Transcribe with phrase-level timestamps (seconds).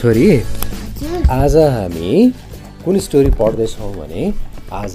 [0.00, 0.36] छोरी
[1.30, 2.32] आज हामी
[2.84, 4.32] कुन स्टोरी पढ्दैछौँ भने
[4.72, 4.94] आज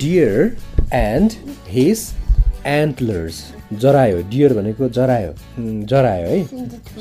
[0.00, 0.56] डियर
[0.94, 1.32] एन्ड
[1.68, 2.02] हिज
[2.66, 3.40] एन्टलर्स
[3.72, 5.32] जरायो। डियर भनेको जरायो।
[5.86, 6.44] जरायो है?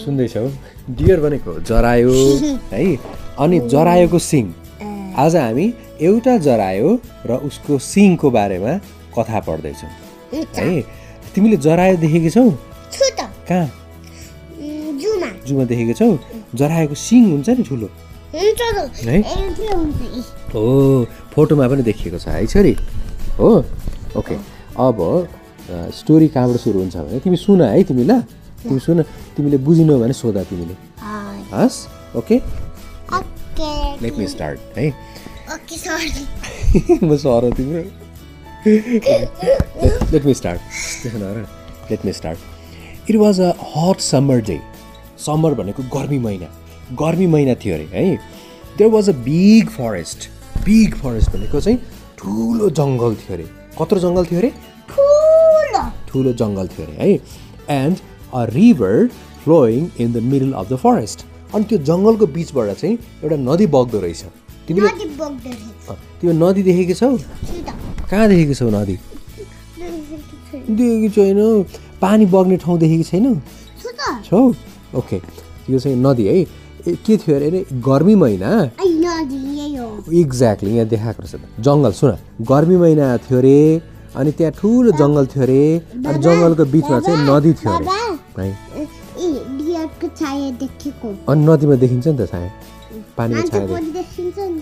[0.05, 0.45] सुन्दैछौ?
[0.89, 2.13] डियर भनेको जरायो
[2.71, 2.95] है?
[3.39, 4.51] अनि जरायोको सिङ।
[5.17, 8.77] आज हामी एउटा जरायो र उसको सिङको बारेमा
[9.17, 9.89] कथा पढ्दैछौँ।
[10.55, 10.81] है?
[11.35, 12.49] तिमीले जरायो देखेकी छौ?
[13.51, 13.71] कहाँ?
[15.47, 16.40] जुमा देखेको छौ?
[16.55, 17.87] जरायोको सिङ हुन्छ नि ठुलो?
[18.35, 19.17] है?
[20.53, 20.63] हो
[21.33, 22.75] फोटोमा पनि देखिएको छ है छोरी।
[23.39, 23.49] हो?
[24.17, 24.35] ओके।
[24.79, 24.97] अब
[25.95, 28.19] स्टोरी कहाँबाट सुरु हुन्छ भने तिमी सुन है तिमी ल।
[28.63, 29.01] तिमी सुन
[29.35, 30.75] तिमीले बुझिनौ भने सोध तिमीले।
[31.53, 31.77] हस्
[32.17, 32.37] ओके?
[34.01, 34.93] लेट मी स्टार्ट है?
[37.03, 37.83] म सर तिम्रो।
[40.11, 40.59] Let me start
[41.91, 44.59] let me start it was a hot summer day
[45.25, 46.47] summer भनेको गर्मी महिना।
[47.01, 48.15] गर्मी महिना थियो अरे है?
[48.77, 50.29] There was a big forest
[50.65, 51.77] big forest भनेको चाहिँ
[52.17, 53.47] ठुलो जङ्गल थियो अरे।
[53.79, 54.49] कत्रो जङ्गल थियो अरे?
[54.89, 57.19] ठुलो। ठुलो जङ्गल थियो अरे है?
[57.81, 57.97] And
[58.33, 59.07] a river
[59.43, 61.25] flowing in the middle of the forest
[61.55, 64.23] अनि त्यो जङ्गलको बिचबाट चाहिँ एउटा नदी बग्दो रहेछ।
[64.67, 64.87] तिमीले
[66.21, 67.17] तिमी नदी देखेकी छौ?
[68.09, 68.97] कहाँ देखेको छौ नदी?
[70.69, 71.47] देखेकी छैनौ।
[72.01, 73.33] पानी बग्ने ठाउँ देखेकी छैनौ?
[74.25, 74.41] छौ?
[74.95, 75.17] ओके।
[75.69, 76.43] यो चाहिँ नदी है।
[77.05, 78.49] के थियो अरे गर्मी महिना?
[80.21, 82.11] एक्ज्याक्टली यहाँ देखाएको रहेछ जङ्गल सुन।
[82.51, 83.57] गर्मी महिना थियो अरे
[84.17, 85.61] अनि त्यहाँ ठुलो जङ्गल थियो अरे
[86.07, 87.85] अनि जङ्गलको बिचमा चाहिँ नदी थियो अरे।
[88.39, 88.49] है।
[91.29, 92.49] अनि नदीमा देखिन्छ नि त छाया।
[93.17, 93.65] पानीमा छाया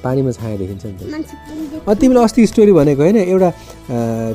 [0.04, 1.02] पानीमा छाया देखिन्छ नि त।
[1.88, 3.50] अनि तिमीले अस्ति स्टोरी भनेको होइन एउटा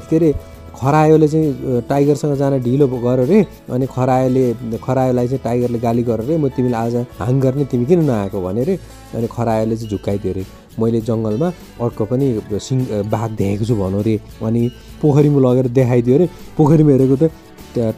[0.08, 0.30] के अरे
[0.74, 3.40] खरायोले चाहिँ टाइगरसँग जान ढिलो गर्यो अरे
[3.70, 8.04] अनि खरायोले खरायोलाई चाहिँ टाइगरले गाली गर्यो अरे म तिमीलाई आज हाङ गर्ने तिमी किन
[8.04, 8.74] नआएको भने अरे
[9.14, 10.44] अनि खरायोले चाहिँ झुक्काइदियो अरे
[10.78, 11.48] मैले जङ्गलमा
[11.80, 12.26] अर्को पनि
[12.58, 14.62] सिङ बाघ देखेको छु भनौँ अरे अनि
[15.02, 17.30] पोखरीमा लगेर देखाइदियो अरे पोखरीमा हेरेको त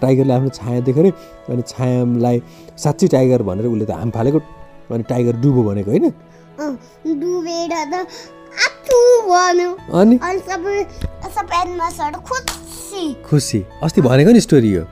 [0.00, 1.12] टाइगरले आफ्नो छाया देख्यो अरे
[1.53, 2.43] अनि छायालाई
[2.84, 4.38] साँच्चै टाइगर भनेर उसले त हाम फालेको
[4.94, 6.12] अनि टाइगर डुबो भनेको होइन?
[10.00, 10.19] अनि?
[13.29, 14.85] खुसी। अस्ति भनेको नि स्टोरी हो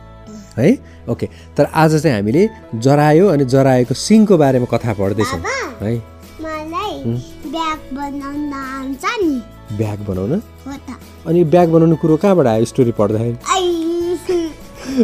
[0.58, 0.78] है?
[1.08, 5.40] ओके तर आज चाहिँ हामीले जरायो अनि जरायोको सिङको बारेमा कथा पढ्दैछौँ।
[5.82, 5.96] है?
[6.40, 6.96] मलाई
[9.78, 10.40] ब्याग बनाउन
[11.26, 13.36] अनि ब्याग बनाउने कुरो कहाँबाट आयो स्टोरी पढ्दाखेरि?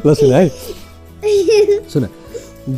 [0.07, 0.49] ल सुन है।
[1.89, 2.09] सुन।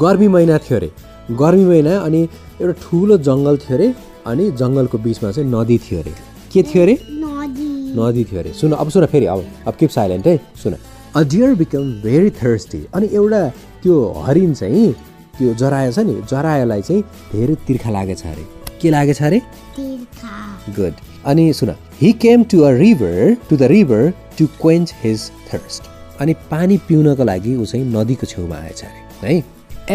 [0.02, 0.90] गर्मी महिना थियो अरे।
[1.30, 2.28] गर्मी महिना अनि
[2.60, 3.94] एउटा ठुलो जङ्गल थियो अरे
[4.26, 6.12] अनि जङ्गलको बिचमा चाहिँ नदी थियो अरे।
[6.52, 6.94] के थियो अरे?
[7.96, 10.76] नदी थियो अरे। सुन अब सुन फेरि अब अब किप साइलेन्ट है। सुन।
[11.16, 13.48] A deer become very thirsty अनि एउटा
[13.82, 14.92] त्यो हरिण चाहिँ
[15.38, 17.02] त्यो जरायो छ नि जरायोलाई चाहिँ
[17.32, 18.44] धेरै तिर्खा लागेछ अरे।
[18.80, 19.38] के लागेछ अरे?
[19.76, 20.36] तिर्खा।
[20.76, 20.94] गुड
[21.26, 25.82] अनि सुन he came to a river to the river to quench his thirst
[26.20, 29.42] अनि पानी पिउनको लागि ऊ चाहिँ नदीको छेउमा आएछ अरे है।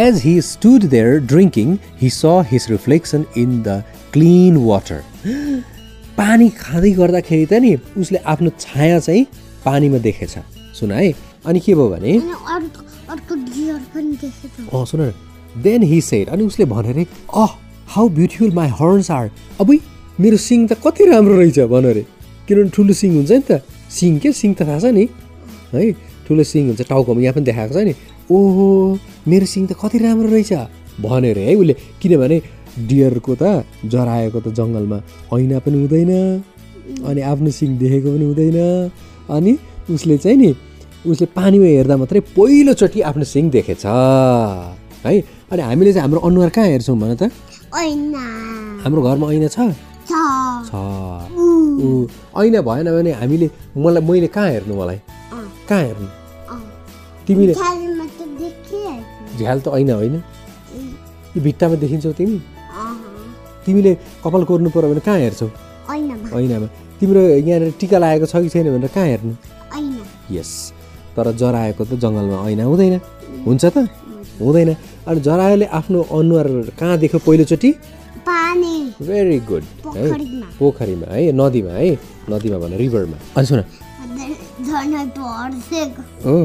[0.08, 5.04] As he stood there drinking he saw his reflection in the clean water
[6.18, 9.24] पानी खाँदै गर्दाखेरि त नि उसले आफ्नो छाया चाहिँ
[9.66, 10.36] पानीमा देखेछ।
[10.80, 11.14] सुन है
[11.46, 12.12] अनि के भयो भने?
[14.74, 15.14] अँ सुन न।
[15.62, 17.52] देन हि सेड अनि उसले भने अरे अह
[17.94, 19.30] how beautiful my horns are
[19.62, 19.70] अब
[20.20, 22.06] मेरो सिङ त कति राम्रो रहेछ भन अरे।
[22.48, 24.32] किनभने ठुलो सिङ हुन्छ नि त। सिङ के?
[24.34, 25.06] सिङ त थाहा छ नि।
[25.74, 25.92] है
[26.28, 27.94] ठुलो सिङ हुन्छ टाउकोमा यहाँ पनि देखाएको छ नि।
[28.32, 28.66] ओहो
[29.28, 30.54] मेरो सिङ त कति राम्रो रहेछ।
[30.98, 32.38] भन्यो अरे है उसले। किनभने
[32.78, 34.98] डियरको त जराएको त जङ्गलमा
[35.34, 36.12] ऐना पनि हुँदैन।
[37.04, 38.58] अनि आफ्नो सिङ देखेको पनि हुँदैन।
[39.36, 39.52] अनि
[39.92, 40.50] उसले चाहिँ नि
[41.08, 45.14] उसले पानीमा हेर्दा मात्रै पहिलोचोटि आफ्नो सिङ देखेछ है?
[45.52, 47.32] अनि हामीले चाहिँ हाम्रो अनुहार कहाँ हेर्छौँ भन त?
[48.84, 49.58] हाम्रो घरमा ऐना छ?
[50.08, 50.74] छ।
[51.36, 52.08] ऊ।
[52.40, 55.00] ऐना भएन भने हामीले मलाई मैले कहाँ हेर्नु मलाई?
[55.70, 56.08] कहाँ हेर्नु।
[57.28, 57.54] तिमीले
[59.38, 60.16] झ्याल त ऐना होइन।
[61.38, 62.40] भित्तामा देखिन्छौ तिमी?
[63.68, 63.94] तिमीले
[64.24, 65.48] कपाल कोर्नु पऱ्यो भने कहाँ हेर्छौ?
[65.92, 66.68] ऐनामा
[67.00, 69.34] तिम्रो यहाँनिर टिका लागेको छ कि छैन भनेर कहाँ हेर्नु?
[70.32, 70.52] यस।
[71.16, 72.96] तर जराएको त जङ्गलमा ऐना हुँदैन।
[73.46, 73.78] हुन्छ त?
[74.40, 74.70] हुँदैन।
[75.08, 76.48] अनि जरायोले आफ्नो अनुहार
[76.80, 77.72] कहाँ देख्यो पहिलोचोटि?
[79.02, 79.64] भेरी गुड
[79.96, 80.08] है।
[80.60, 81.92] पोखरीमा। है। नदीमा है।
[82.30, 83.60] नदीमा भन रिभरमा। अनि सुन।
[86.26, 86.36] हो।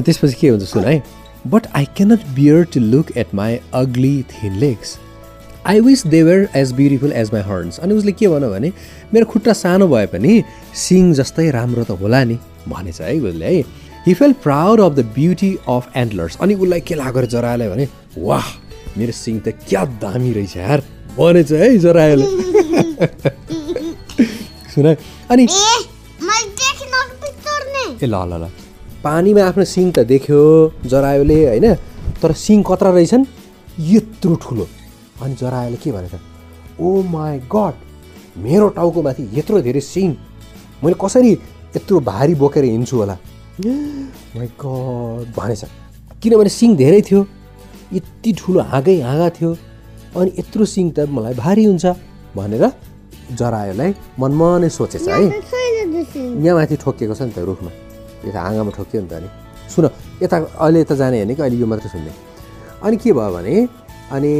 [0.00, 1.02] त्यसपछि के हुन्छ सुन है।
[1.46, 4.98] But I cannot bear to look at my ugly thin legs
[5.66, 8.72] I wish they were as beautiful as my horns अनि उसले के भन्यो भने
[9.14, 10.42] मेरो खुट्टा सानो भए पनि
[10.84, 12.38] सिङ जस्तै राम्रो त होला नि
[12.68, 13.64] भनेछ है उसले है।
[14.06, 17.88] He felt proud of the beauty of antlers अनि उसलाई के लाग्यो अरे जरालाई भने
[18.18, 18.46] वाह
[18.98, 20.82] मेरो सिङ त क्या दामी रहेछ यार
[21.18, 22.26] भनेछ है जरायोले
[24.74, 24.94] सुन
[25.30, 25.46] अनि
[28.02, 28.44] ए ल ल ल।
[29.04, 30.40] पानीमा आफ्नो सिङ त देख्यो
[30.86, 31.74] जरायोले होइन?
[32.22, 33.24] तर सिङ कत्रा रहेछन्?
[33.94, 34.66] यत्रो ठुलो।
[35.22, 36.14] अनि जरायोले के भनेछ?
[36.80, 37.74] ओ माई गड
[38.44, 40.08] मेरो टाउकोमाथि यत्रो धेरै सिङ
[40.84, 41.32] मैले कसरी
[41.76, 43.16] यत्रो भारी बोकेर हिँड्छु होला?
[44.36, 45.62] माई गड भनेछ।
[46.22, 47.20] किनभने सिङ धेरै थियो।
[47.92, 49.50] यति ठुलो हाँगै हाँगा थियो।
[50.16, 51.86] अनि यत्रो सिङ त मलाई भारी हुन्छ
[52.36, 52.64] भनेर
[53.36, 53.90] जरायोलाई
[54.20, 55.20] मनमनै सोचेछ है।
[56.42, 57.70] यहाँ माथि ठोकिएको छ नि त रुखमा।
[58.28, 59.28] यता आँगामा ठोकियो नि त अनि।
[59.72, 59.84] सुन
[60.22, 61.42] यता अहिले यता जाने होइन कि?
[61.42, 62.12] अहिले यो मात्रै सुन्ने।
[62.82, 63.54] अनि के भयो भने
[64.12, 64.34] अनि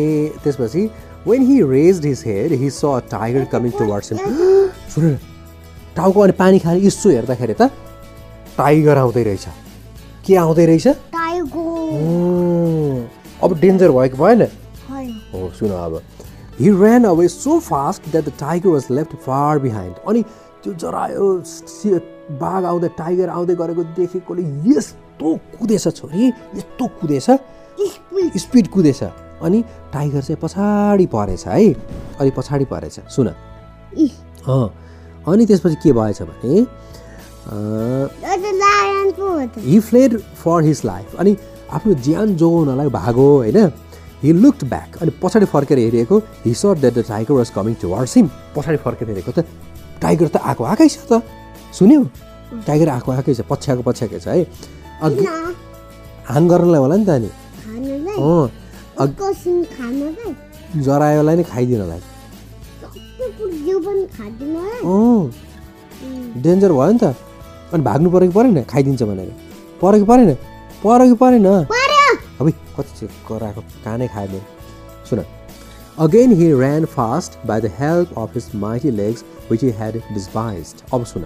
[0.45, 0.83] त्यसपछि
[1.27, 2.81] when he raise his head he saw
[3.11, 4.13] tiger coming towards
[4.95, 5.17] सुन
[5.97, 7.71] टाउको अनि पानी खाएर यसो हेर्दाखेरि त
[8.59, 9.47] टाइगर आउँदै रहेछ।
[10.27, 10.87] के आउँदै रहेछ?
[13.43, 14.43] अब डेन्जर भयो कि भएन
[15.33, 16.01] हो सुन अब।
[16.61, 20.23] He ran away so fast that the tiger was left far behind अनि
[20.65, 21.27] त्यो जरायो
[22.41, 25.29] बाघ आउँदै टाइगर आउँदै गरेको देखेकोले यस्तो
[25.59, 27.27] कुदेछ छोरी यस्तो कुदेछ।
[28.41, 29.03] स्पिड कुदेछ।
[29.45, 29.63] अनि
[29.93, 31.73] टाइगर चाहिँ पछाडि परेछ है।
[32.21, 34.69] अनि पछाडि परेछ। सुन। अँ।
[35.29, 36.61] अनि त्यसपछि के भएछ भने
[39.19, 41.37] हो फ्लेड फर हिज लाइफ अनि
[41.73, 43.71] आफ्नो ज्यान जोगाउनलाई भागो होइन?
[44.23, 48.17] हि लुक्ड ब्याक अनि पछाडि फर्केर हेरिएको he thought that the tiger was coming towards
[48.17, 49.45] him पछाडि फर्केर हेरेको त
[50.03, 51.23] टाइगर त आएको आएकै छ त?
[51.75, 52.03] सुन्यो?
[52.67, 54.47] टाइगर आएको आएकै छ पछ्याएको पछ्याएकै छ है।
[55.03, 55.27] अघि
[56.31, 57.31] हाङ गर्नलाई होला नि त अनि।
[58.19, 58.62] अँ।
[60.77, 67.05] जरायोलाई नै खाइदिनलाई सबै जिउ पनि खाँदैन है। अँ। डेन्जर भयो नि त।
[67.73, 69.33] अनि भाग्नु पऱ्यो कि परेन खाइदिन्छ भनेर।
[69.83, 70.35] पऱ्यो कि परेन।
[70.85, 74.41] पऱ्यो। कि परेन अब कति चाहिँ कराएको कानै खायो
[75.11, 75.25] सुन।
[75.99, 80.75] Again he ran fast by the help of his mighty legs which he had despise
[80.95, 81.25] अब सुन।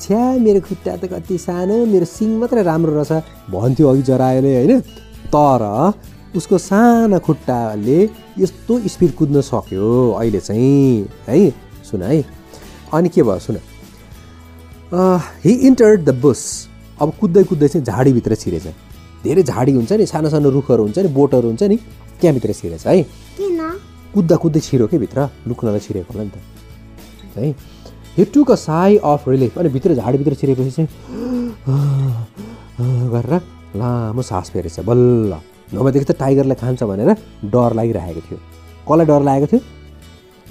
[0.00, 4.80] छ्या मेरो खुट्टा त कति सानो मेरो सिङ मात्रै राम्रो रहेछ। भन्थ्यो अघि जरायोले होइन?
[5.34, 5.92] तर
[6.36, 8.00] उसको साना खुट्टाले
[8.38, 9.88] यस्तो स्पिड कुद्न सक्यो
[10.18, 11.50] अहिले चाहिँ है?
[11.90, 12.24] सुन है।
[12.94, 13.38] अनि के भयो?
[13.38, 13.56] सुन।
[15.44, 16.42] हि इन्टर्ड द बुस
[17.00, 18.66] अब कुद्दै कुद्दै चाहिँ झाडीभित्र छिरेछ।
[19.24, 21.76] धेरै झाडी हुन्छ नि सानो सानो रुखहरू हुन्छ नि बोटहरू हुन्छ नि
[22.20, 23.02] त्यहाँभित्र छिरेछ है?
[24.14, 25.28] कुद्दा कुद्दै छिरो के भित्र?
[25.48, 27.54] लुक्नलाई छिरेको होला नि त। है?
[28.16, 30.88] He took a sigh of relief अनि भित्र झाडीभित्र छिरेपछि चाहिँ
[33.12, 33.34] गरेर
[33.76, 35.32] लामो सास फेरेछ बल्ल।
[35.74, 37.10] नभएदेखि त टाइगरलाई खान्छ भनेर
[37.54, 38.38] डर लागिरहेको थियो।
[38.88, 39.60] कसलाई डर लागेको थियो?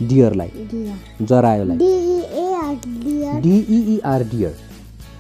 [0.07, 1.77] डियरलाई। डियर। जरायोलाई।
[3.42, 4.54] डिइआर डियर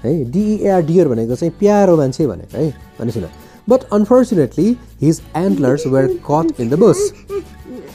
[0.03, 3.25] है डिइआर डियर भनेको चाहिँ प्यारो मान्छे भनेको है अनि सुन
[3.69, 4.67] but unfortunately
[5.01, 6.99] his antlers were caught in the bush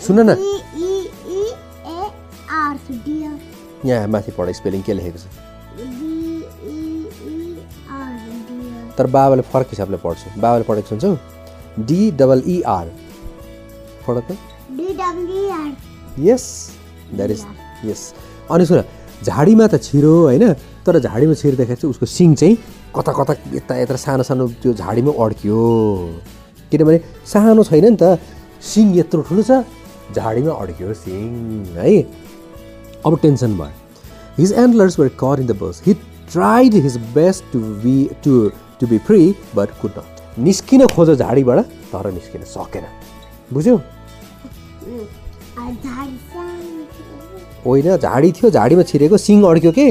[0.06, 0.36] सुन न।
[3.86, 5.24] यहाँ माथि पढ स्पेलिङ के लेखेको छ?
[8.98, 11.16] तर बाबाले फरक हिसाबले पढ्छु। बाबाले पढेको सुन्छौ?
[11.80, 12.86] डी डबल इआर
[14.06, 14.36] पढ त
[14.70, 15.70] डिडब्ल्युआर
[16.20, 16.44] यस
[17.14, 17.44] द्याट इज
[17.84, 18.12] यस
[18.50, 18.82] अनि सुन
[19.24, 20.52] झाडीमा त छिरो होइन
[20.86, 22.56] तर झाडीमा छिर्दाखेरि चाहिँ उसको सिङ चाहिँ
[22.96, 25.60] कता कता यता यता सानो सानो त्यो झाडीमा अड्कियो
[26.72, 28.18] किनभने सानो छैन नि त
[28.64, 29.62] सिङ यत्रो ठुलो छ
[30.14, 31.30] झाडीमा अड्कियो सिङ
[31.76, 31.94] है
[33.06, 33.72] अब टेन्सन भयो
[34.38, 35.94] his antlers were caught in the bush he
[36.32, 38.34] tried his best to be to
[38.80, 39.22] to be free
[39.56, 41.58] but could not निस्किन खोज्यो झाडीबाट
[41.92, 42.84] तर निस्किन सकेन।
[43.52, 43.76] बुझ्यौ?
[47.66, 49.88] होइन झाडी थियो झाडीमा छिरेको सिङ अड्क्यो के?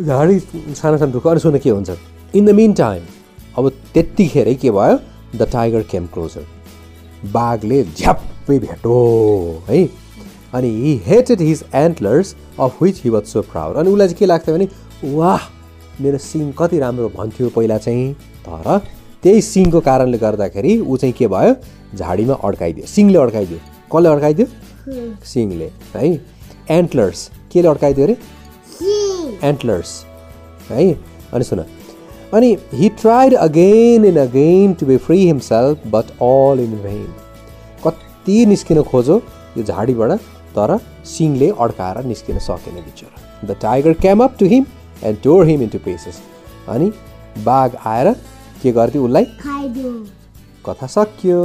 [0.00, 0.38] झाडी
[0.74, 1.90] सानो सानो रुख अनि सुन के हुन्छ।
[2.36, 3.02] इन द मिन टाइम
[3.58, 4.98] अब त्यतिखेरै के भयो?
[5.34, 6.44] द टाइगर केम क्लोजर
[7.32, 8.94] बाघले झ्याप्पै भेटो
[9.68, 10.03] है?
[10.54, 14.26] अनि he hated his antlers of which he was so proud अनि उसलाई चाहिँ के
[14.26, 14.68] लाग्थ्यो भने
[15.14, 15.48] वाह
[16.02, 18.12] मेरो सिङ कति राम्रो भन्थ्यो पहिला चाहिँ।
[18.46, 18.78] तर
[19.22, 21.54] त्यही सिङको कारणले गर्दाखेरि ऊ चाहिँ के भयो?
[21.96, 23.58] झाडीमा अड्काइदियो। सिङले अड्काइदियो।
[23.92, 24.46] कसले अड्काइदियो?
[25.24, 26.20] सिङले है?
[26.70, 28.16] एन्टलर्स केले अड्काइदियो अरे?
[29.48, 30.04] एन्टलर्स
[30.70, 30.92] है?
[31.32, 31.64] अनि सुन।
[32.34, 37.06] अनि he tried again and again to be free himself but all in vain
[37.86, 39.22] कति निस्किन खोजो
[39.56, 40.20] यो झाडीबाट?
[40.56, 44.66] तर सिङले अड्काएर निस्किन सकेन बिचरा। The tiger came up to him
[45.04, 46.20] and tore him into pieces
[46.68, 46.92] अनि
[47.44, 48.12] बाघ आएर
[48.62, 49.24] के गर्थ्यो उसलाई?
[50.64, 51.40] कथा सक्यो।